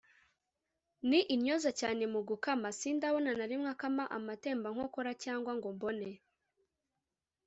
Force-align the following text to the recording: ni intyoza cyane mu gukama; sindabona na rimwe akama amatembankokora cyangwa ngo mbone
ni 1.09 1.19
intyoza 1.33 1.71
cyane 1.79 2.03
mu 2.13 2.19
gukama; 2.29 2.67
sindabona 2.79 3.31
na 3.37 3.45
rimwe 3.51 3.67
akama 3.75 4.03
amatembankokora 4.17 5.11
cyangwa 5.23 5.51
ngo 5.57 5.67
mbone 5.75 6.09